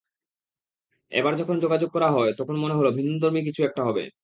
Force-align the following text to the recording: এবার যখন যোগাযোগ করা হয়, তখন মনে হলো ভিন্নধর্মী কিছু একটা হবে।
এবার 1.11 1.33
যখন 1.37 1.55
যোগাযোগ 1.59 1.89
করা 1.93 2.09
হয়, 2.11 2.31
তখন 2.37 2.55
মনে 2.55 2.77
হলো 2.79 2.89
ভিন্নধর্মী 2.91 3.41
কিছু 3.47 3.61
একটা 3.63 3.81
হবে। 3.83 4.03